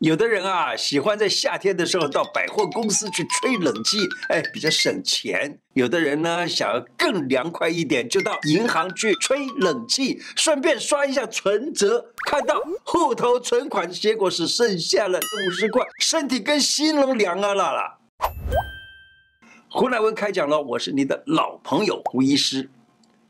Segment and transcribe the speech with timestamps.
[0.00, 3.98] 有的人啊，喜欢在夏天的时候到百货公司去吹冷气，
[4.30, 5.58] 哎，比较省钱。
[5.74, 17.98] 有的人呢，想要更凉快一点，就到银行去吹冷气，顺便刷一下存折，看到户头存款，结果是剩下了五十块，身体跟心都凉啊啦啦。
[19.68, 22.70] 胡乃文开讲了，我是你的老朋友胡医师。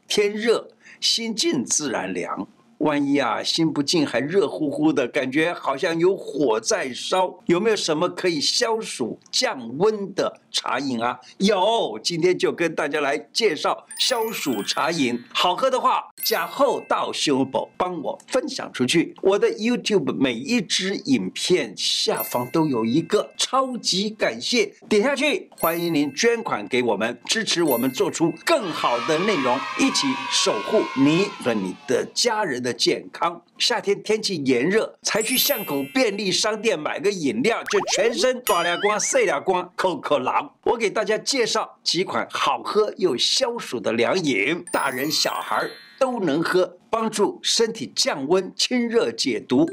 [0.07, 0.68] 天热，
[1.00, 2.46] 心静自然凉。
[2.80, 7.38] 万一啊，心不静还热乎乎的感觉，好像有火在烧。
[7.45, 11.19] 有没有什么可以消暑降温的茶饮啊？
[11.36, 15.22] 有，今天就跟大家来介绍消暑茶饮。
[15.34, 19.14] 好喝的话，加厚道修补，帮我分享出去。
[19.20, 32.70] 我的 YouTube 每一支影片下方都有一个超级感谢，点下去，欢迎您捐款给我们，支持我们做出更好的内容，一起守护你和你的家人的。
[32.73, 40.55] 健康，夏天天气炎热，才去巷口便利商店买个饮料，就全身大亮光、晒了光、扣扣狼。
[40.64, 49.66] 我给大家介绍几款好喝又消暑的凉饮，大人小孩都能喝，帮助身体降温、清热解毒。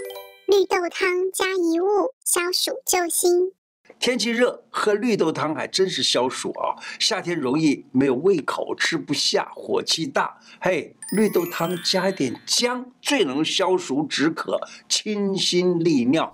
[0.47, 3.56] 绿豆汤加一物，消暑救心。
[3.99, 6.77] 天气热，喝绿豆汤还真是消暑啊！
[6.99, 10.37] 夏天容易没有胃口，吃不下，火气大。
[10.61, 16.33] 嘿，绿豆汤加一点姜，最能消暑止渴、清心利尿。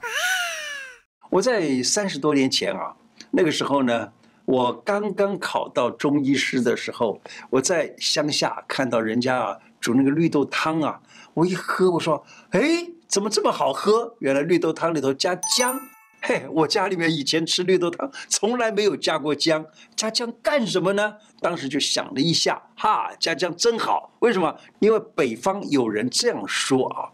[1.30, 2.96] 我在三十多年前啊，
[3.32, 4.12] 那个时候呢，
[4.46, 11.02] 我刚刚考到中医师的时候，我在乡下看到人家啊煮那个绿豆汤啊，
[11.34, 12.62] 我一喝，我说：“哎，
[13.08, 14.16] 怎么这么好喝？
[14.20, 15.80] 原来绿豆汤里头加姜。”
[16.26, 21.18] 嘿，我家里面以前吃绿豆汤从来没有加过姜，加姜干什么呢？
[21.42, 24.14] 当时就想了一下，哈，加姜真好。
[24.20, 24.58] 为什么？
[24.80, 27.12] 因为北方有人这样说啊，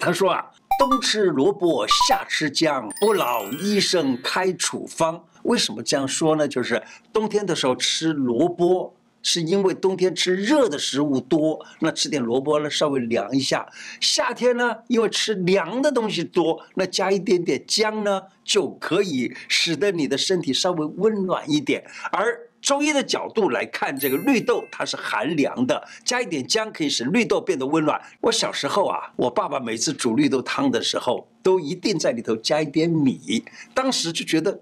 [0.00, 5.22] 他说啊，冬吃萝卜，夏吃姜，不老医生开处方。
[5.42, 6.48] 为什么这样说呢？
[6.48, 6.82] 就是
[7.12, 8.95] 冬天的时候吃萝卜。
[9.28, 13.66] 是因为冬天吃热的食物多，那吃点萝卜呢，稍微凉一下。
[14.00, 21.84] 夏天呢，因为吃凉的东西多，那加一点点姜呢，就可以使得你的身体稍微温暖一点。
[22.12, 28.00] 而中医的角度来看，这个绿豆它是寒凉的，加一点姜可以使绿豆变得温暖。
[28.20, 33.44] 我小时候啊，我爸爸每次煮绿豆汤的时候，都一定在里头加一点米。
[33.74, 34.60] 当时就觉得，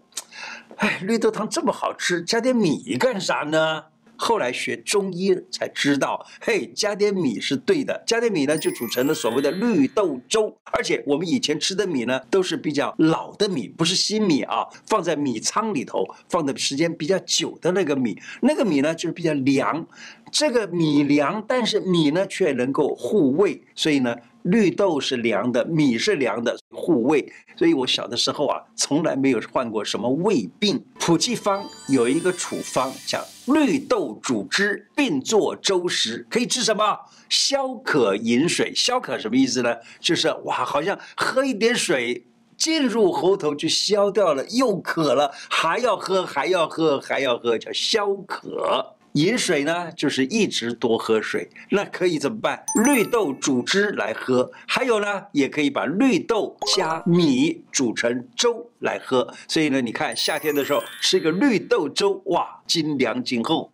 [0.77, 3.85] 哎，绿豆汤这么好吃，加点米干啥呢？
[4.17, 8.03] 后来学中医才知道，嘿，加点米是对的。
[8.07, 10.57] 加点米呢，就煮成了所谓的绿豆粥。
[10.73, 14.67] 而且我们以前吃的米呢，都是比较老的米，不是新米啊。
[14.87, 19.87] 放在米仓里头，放的时间比较久的那个米，那个米呢，就是比较凉。
[20.31, 24.17] 这个米凉，但是米呢却能够护胃，所以呢。
[24.45, 27.33] 绿豆是凉的，米是凉的，护胃。
[27.57, 30.85] 所以我小的时候啊，从来没有患过什么胃病。
[30.99, 36.99] 普济方有一个处方叫绿豆煮汁并做粥食，可以治什么？
[37.29, 38.75] 消渴饮水。
[38.75, 39.77] 消渴什么意思呢？
[39.99, 42.27] 就是哇，好像喝一点水
[42.57, 48.94] 进入喉头就消掉了，又渴了，还要喝，还要喝，还要喝，叫消渴。
[49.15, 51.49] 饮水呢，就是一直多喝水。
[51.71, 52.65] 那可以怎么办？
[52.85, 54.51] 绿豆煮汁来喝。
[54.67, 59.33] 还有呢，也可以把绿豆加米煮成粥来喝。
[59.47, 63.71] 所以呢，你看夏天的时候吃个绿豆粥，哇，金凉金厚。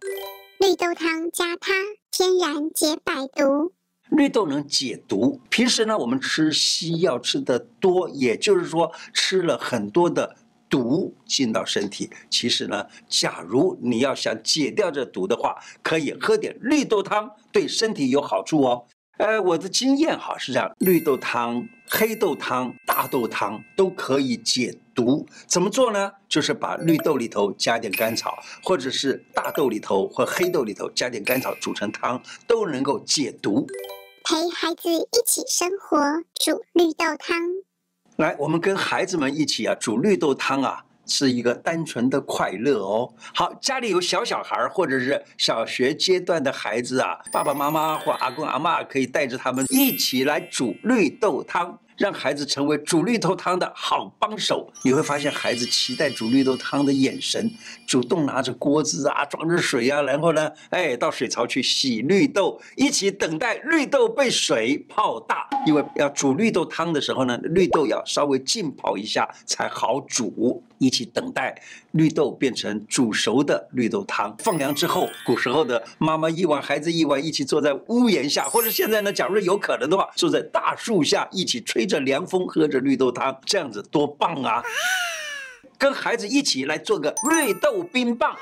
[0.58, 1.72] 绿豆汤加它，
[2.10, 3.72] 天然解百毒。
[4.10, 5.40] 绿豆能解毒。
[5.48, 10.36] 平时呢，我们吃西药吃的多，也就是说吃了很多的。
[10.70, 18.86] 毒进到身体，其实呢，假如你要想解掉这毒的话，可以喝点绿豆汤，对身体有好处哦。
[19.18, 25.26] 呃，我的经验哈是这样，绿豆汤、黑豆汤、大豆汤都可以解毒。
[25.46, 26.10] 怎么做呢？
[26.26, 33.66] 就是把绿豆里头加点甘草，或者是大豆里头或黑豆里头加点甘草煮成汤，都能够解毒。
[34.24, 35.98] 陪孩子一起生活，
[36.34, 37.36] 煮绿豆汤。
[38.20, 43.10] 来，我们跟孩子们一起啊煮绿豆汤啊，是一个单纯的快乐哦。
[43.34, 51.78] 好，家里有小小孩儿或者是小学阶段的孩子啊，爸爸妈妈或阿公阿嬷可以带着他们一起来煮绿豆汤。
[52.00, 57.50] 让孩子成为煮绿豆汤的好帮手，你会发现孩子期待煮绿豆汤的眼神，
[57.86, 65.46] 主动拿着锅子啊，装着水啊，然后呢，哎，到水槽去洗绿豆，一起等待绿豆被水泡大。
[65.66, 70.64] 因为要煮绿豆汤的时候呢，绿豆要稍微浸泡一下才好煮。
[70.78, 71.54] 一起等待
[71.90, 81.86] 绿豆变成煮熟的绿豆汤，放凉之后，古时候的妈妈一碗，孩子一碗，一起坐在屋檐下，或者现在呢，假如有可能的话，坐在大树下一起吹。
[81.90, 84.62] 着凉风，喝着绿豆汤，这样子多棒啊！
[85.76, 88.36] 跟孩子一起来做个绿豆冰棒。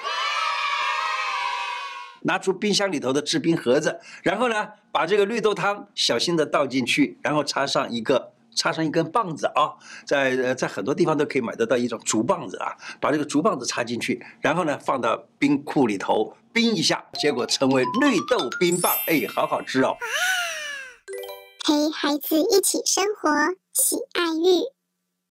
[2.22, 9.74] 拿出冰箱里头的制冰盒子，然后呢，把这个绿豆汤小心的倒进去，然后插上一个插上一根棒子啊，
[10.04, 19.96] 在在很多地方都可以买得到一种竹棒子啊，把这个竹棒子插进去，然后呢，放到冰库里头冰一下，结果成为绿豆冰棒，哎，好好吃哦。
[21.68, 23.28] 陪孩子一起生活，
[23.74, 24.72] 喜爱育。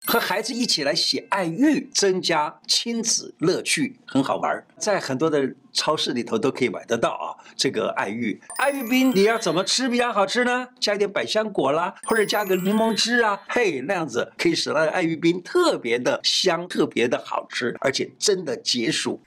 [0.05, 4.63] 和孩子一起来洗爱玉，增加亲子乐趣，很好玩。
[4.77, 7.33] 在很多的超市里头都可以买得到啊。
[7.57, 10.67] 这个爱玉，爱玉冰你要怎么吃比较好吃呢？
[10.79, 19.19] 加一点百香果啦，或者加个柠檬汁啊，嘿，那样子可以使那个爱玉冰特别的香，特别的好吃，而且真的解暑。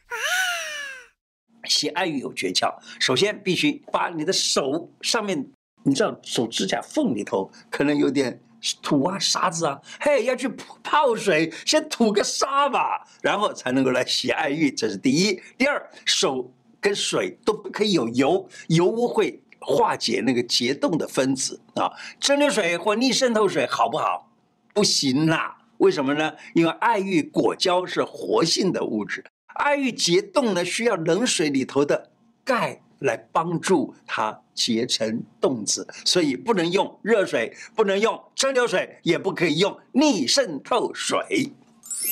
[1.65, 5.51] 洗爱玉有诀窍，首先必须把你的手上面，
[5.85, 8.41] 你知道手指甲缝里头可能有点。
[8.81, 10.49] 土啊，沙子啊，嘿，要去
[10.85, 15.43] 泡水，先吐个沙吧，然后才能够来洗爱玉，这是第一。
[15.59, 16.49] 第二，手
[16.81, 21.91] 跟水都不可以有油，油污会化解那个结冻的分子啊。
[22.21, 24.31] 蒸馏水或逆渗透水好不好？
[24.73, 26.33] 不行啦，为什么呢？
[26.55, 29.25] 因为爱玉果胶是活性的物质，
[29.55, 32.13] 爱玉结冻呢需要冷水里头的
[32.45, 32.81] 钙。
[33.03, 41.53] 来帮助它结成冻子，所以不能用热水，不能用蒸馏水，也不可以用逆渗透水。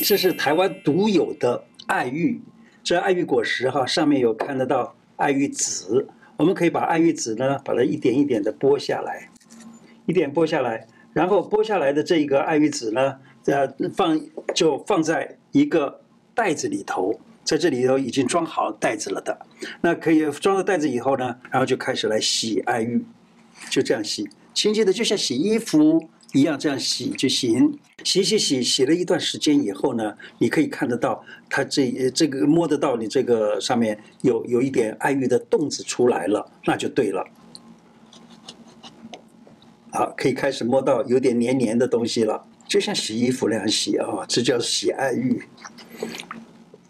[0.05, 2.41] 这是台湾独有的爱玉，
[2.85, 6.09] 这爱玉果实哈，上面有看得到爱玉籽。
[6.37, 9.29] 我们可以把爱玉籽呢，把它一点一点的剥下来，
[10.07, 14.19] 一点剥下来，然后剥下来的这一个爱玉籽呢，呃，放
[14.55, 16.01] 就放在一个
[16.35, 17.19] 袋子里头。
[17.50, 19.37] 在这里头已经装好袋子了的，
[19.81, 23.05] 那可以装了袋子以后呢，然后就开始来洗爱玉，
[23.69, 27.76] 就这样洗，轻轻的就像洗衣服一样这样洗就行。
[28.05, 37.26] 洗洗洗洗了一段时间以后呢，你可以看得到它这这个摸得到你这个上面有有一点爱玉的洞子出来了，那就对了。
[39.91, 45.43] 好，可以开始摸到有点黏黏的东西了，就像洗衣服那样洗啊，这叫洗爱玉。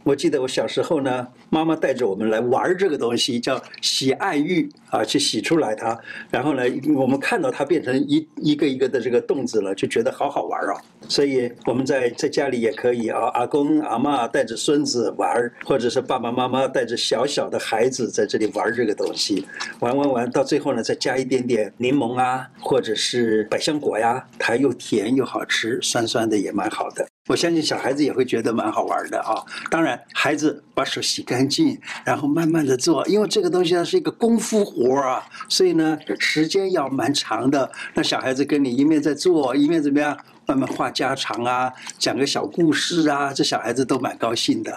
[0.04, 5.98] 我记得我小时候呢，妈妈带着我们来玩这个东西，叫洗爱玉啊，去洗出来它。
[6.30, 6.62] 然后呢，
[6.96, 10.80] 我们看到它变成一一个一个的这个洞子了，就觉得好好玩啊。
[11.08, 19.44] 所以我们在在家里也可以啊，阿公阿嬷带着孙子玩，或者是爸爸妈妈带着小小的孩子在这里玩这个东西，
[19.80, 27.06] 玩玩玩，到最后呢，再加一点点柠檬啊，或者是百香果呀，它又甜又好吃，酸酸的也蛮好的。
[27.28, 29.44] 我相信小孩子也会觉得蛮好玩的啊！
[29.70, 37.70] 当然，孩子把手洗干净，然后慢慢的做，因为这个东西呢是一个功夫活啊，所以呢时间要蛮长的。
[37.94, 40.16] 那小孩子跟你一面在做，一面怎么样，
[40.46, 44.76] 慢慢话家常啊，讲个小故事啊，这小孩子都蛮高兴的。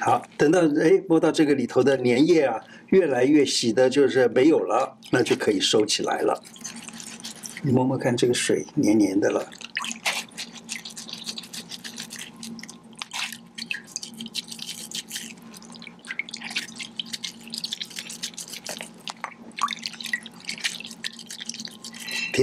[0.00, 6.42] 好，等到哎摸到这个里头的粘液啊，越来越洗的就是没有了，那就可以收起来了。
[7.62, 9.46] 你摸摸看，这个水黏黏的了。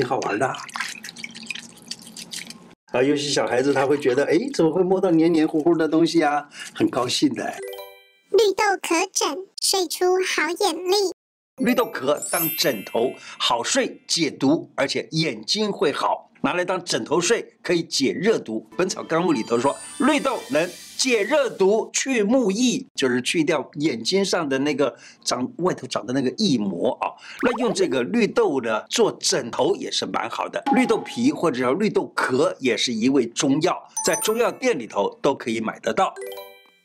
[0.10, 0.48] 好玩的，
[2.92, 6.50] 啊，尤其小孩子他会觉得，哎，怎么会摸到黏黏糊糊的东西啊？
[6.74, 7.44] 很高兴的。
[8.32, 11.14] 绿豆壳枕，睡出好眼力。
[11.58, 18.68] 绿豆壳当枕头，好睡解毒，而且眼睛会好，拿来当枕头睡可以解热毒。
[18.76, 20.68] 《本草纲目》里头说，绿豆能
[21.00, 27.08] 解热毒、去目翳，就是去掉眼睛上的那个长外头长的那个翳膜啊。
[27.42, 30.62] 那用这个绿豆呢做枕头也是蛮好的。
[30.76, 36.14] 绿豆皮或者叫绿豆壳也是一味中药，在中药店里头都可以买得到。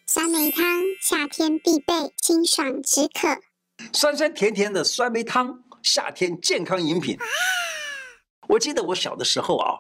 [0.07, 0.65] 酸梅汤
[1.03, 3.41] 夏天必备，清爽止渴。
[3.93, 7.19] 酸酸甜甜的酸梅汤，夏天健康饮品。
[8.49, 9.79] 我记得我小的时候啊，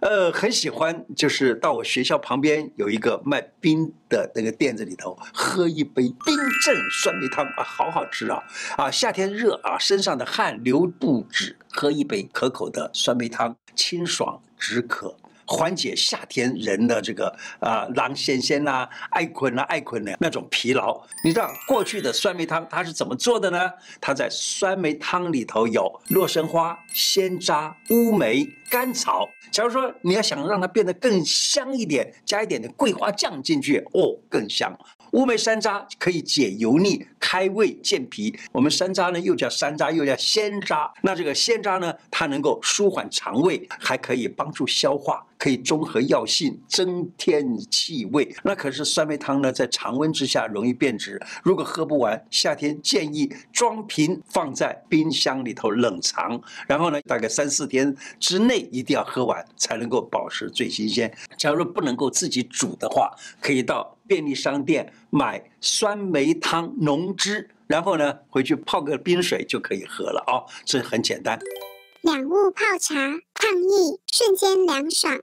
[0.00, 8.42] 呃，很喜欢，就是到我学校旁边有一个卖冰的那个店子里头，喝一杯冰镇酸梅汤啊，好好吃啊！
[8.76, 15.16] 啊，夏天热啊，身上的汗流不止，喝一杯可口的酸梅汤，清爽止渴。
[15.46, 21.00] 缓解夏天人的这个啊、狼先先啦、爱困啊、爱困的那种疲劳。
[21.22, 23.70] 你知道过去的酸梅汤它是怎么做的呢？
[24.00, 29.28] 它在酸梅汤里头有洛神花、鲜楂、乌梅、甘草。
[29.52, 34.76] 假如说你要想让它变得更香一点，加一点的桂花酱进去，哦，更香。
[35.12, 38.36] 乌梅山楂可以解油腻、开胃、健脾。
[38.50, 40.90] 我们山楂呢，又叫山楂，又叫鲜楂。
[41.02, 45.24] 那这个鲜渣呢，它能够舒缓肠胃，还可以帮助消化。
[45.36, 48.34] 可以中和药性，增添气味。
[48.42, 51.20] 那可是酸梅汤呢，在常温之下容易变质。
[51.42, 61.12] 如果喝不完，夏天建议装瓶放在冰箱里头冷藏，然后呢，大概三四天之内一定要喝完，才能够保持最新鲜。
[61.36, 71.38] 假如不能够自己煮的话，可以到便利商店买酸梅汤浓汁，然后呢，回去泡个冰水就可以喝了哦，这很简单。
[72.02, 72.94] 两物泡茶，
[73.34, 75.20] 抗疫瞬间凉爽。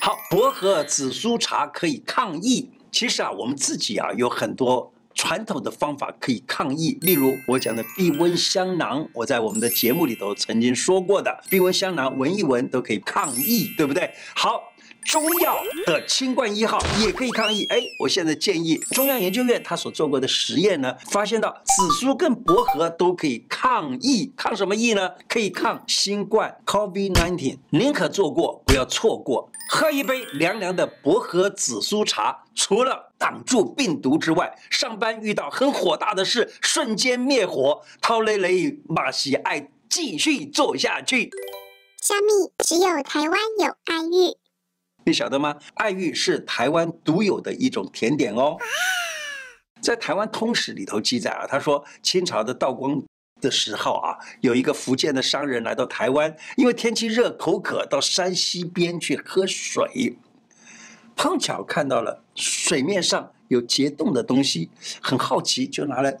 [0.00, 2.70] 好，薄荷紫苏茶可以抗疫。
[2.90, 6.98] 其实啊，我们自己啊有很多传统的方法可以抗疫。
[7.00, 14.10] 例如我讲的避瘟香囊，我在我们的节目里头曾经说过的，避瘟香囊闻一闻都可以抗疫，对不对？
[14.34, 14.67] 好。
[15.08, 17.64] 中药的清冠一号也可以抗疫。
[17.70, 25.10] 哎，我现在建议中央研究院他所做过的实验呢，发现到紫苏跟薄荷都可以抗疫，抗什么疫呢？
[25.26, 27.56] 可以抗新冠 （COVID-19）。
[27.70, 29.50] 宁可做过，不要错过。
[29.70, 37.80] 喝一杯凉凉的薄荷紫苏茶，除了挡住病毒之外，上班遇到很火大的事，瞬间灭火。
[38.02, 41.30] 涛雷雷马西爱继续做下去。
[42.02, 44.36] 虾米只有台湾有爱玉。
[45.08, 45.56] 你晓得吗？
[45.74, 48.58] 爱玉是台湾独有的一种甜点哦。
[49.80, 53.02] 在台湾通史里头记载啊，他说清朝的道光
[53.40, 60.18] 的时候啊，有一个福建的商人来到台湾，因为天气热口渴，到山溪边去喝水，
[61.16, 64.68] 碰巧看到了水面上有结冻的东西，
[65.00, 66.18] 很好奇，就拿来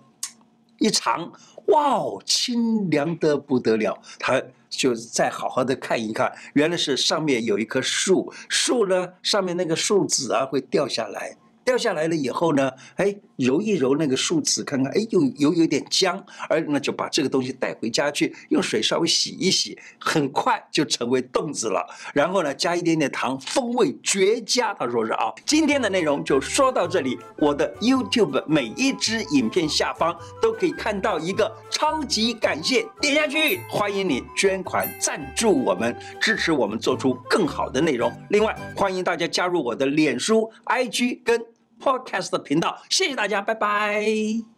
[0.78, 1.30] 一尝，
[1.68, 4.42] 哇哦，清凉的不得了，他。
[4.70, 11.38] 就再好好的看一看，原来是上面有一棵树，树呢上面那个树籽啊会掉下来。
[11.68, 21.86] 掉下来了以后呢，哎，揉一揉那个树籽，看看，哎，又有有点僵，而那就把这个东西带回家去，用水稍微洗一洗，很快就成为冻子了。
[22.14, 24.72] 然后呢，加一点点糖，风味绝佳。
[24.72, 27.18] 他说是啊，今天的内容就说到这里。
[27.36, 38.10] 我的 YouTube 每一支影片下方都可以看到一个超级感谢，点下去，欢迎你捐款赞助我们，支持我们做出更好的内容。
[38.30, 41.38] 另外，欢迎大家加入我的脸书、IG 跟。
[41.80, 44.57] Podcast 的频道，谢谢大家，拜拜。